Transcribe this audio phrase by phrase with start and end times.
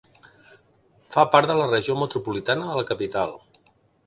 [1.15, 3.39] Fa part de la regió metropolitana de la capital.